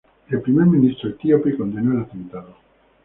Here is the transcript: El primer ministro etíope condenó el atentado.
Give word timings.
El 0.31 0.41
primer 0.41 0.65
ministro 0.65 1.09
etíope 1.11 1.55
condenó 1.55 1.91
el 1.93 2.01
atentado. 2.01 2.55